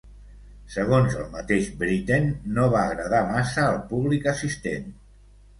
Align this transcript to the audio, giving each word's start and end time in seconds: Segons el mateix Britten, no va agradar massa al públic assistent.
Segons 0.75 1.17
el 1.23 1.27
mateix 1.35 1.67
Britten, 1.83 2.25
no 2.57 2.65
va 2.77 2.81
agradar 2.95 3.21
massa 3.29 3.67
al 3.69 3.81
públic 3.93 4.27
assistent. 4.37 4.91